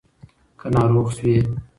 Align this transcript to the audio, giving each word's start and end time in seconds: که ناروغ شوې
که 0.59 0.67
ناروغ 0.73 1.07
شوې 1.17 1.35